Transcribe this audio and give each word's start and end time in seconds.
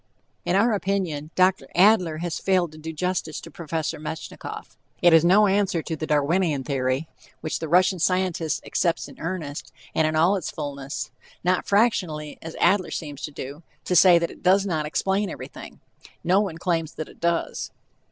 In 0.45 0.55
our 0.55 0.73
opinion 0.73 1.29
Dr. 1.35 1.67
Adler 1.75 2.17
has 2.25 2.39
failed 2.39 2.71
to 2.71 2.79
do 2.79 2.91
justice 2.91 3.39
to 3.41 3.51
Prof. 3.51 3.69
Metchnikoff. 3.99 4.75
It 4.99 5.13
is 5.13 5.23
no 5.23 5.45
answer 5.45 5.83
to 5.83 5.95
the 5.95 6.07
Darwinian 6.07 6.63
Theory, 6.63 7.07
which 7.41 7.59
the 7.59 7.67
Russian 7.67 7.99
scientist 7.99 8.63
accepts 8.65 9.07
in 9.07 9.19
earnest, 9.19 9.71
and 9.93 10.07
in 10.07 10.15
all 10.15 10.37
its 10.37 10.49
fullness, 10.49 11.11
not 11.43 11.67
fractionally, 11.67 12.39
as 12.41 12.55
Adler 12.59 12.89
seems 12.89 13.21
to 13.21 13.31
do 13.31 13.61
to 13.85 13.95
say 13.95 14.17
that 14.17 14.31
it 14.31 14.41
does 14.41 14.65
not 14.65 14.87
explain 14.87 15.29
everything. 15.29 15.79
No 16.23 16.41
one 16.41 16.57
claims 16.57 16.93
that 16.95 17.07
it 17.07 17.19
does. 17.19 17.69